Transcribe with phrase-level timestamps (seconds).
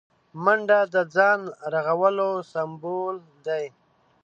[0.43, 1.39] منډه د ځان
[1.73, 3.15] رغولو سمبول
[3.45, 3.65] دی